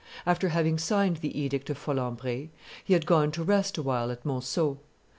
After 0.25 0.49
having 0.49 0.79
signed 0.79 1.17
the 1.17 1.39
edict 1.39 1.69
of 1.69 1.77
Folembray, 1.77 2.49
he 2.83 2.93
had 2.93 3.05
gone 3.05 3.31
to 3.33 3.43
rest 3.43 3.77
a 3.77 3.83
while 3.83 4.09
at 4.09 4.25
Monceaux. 4.25 4.79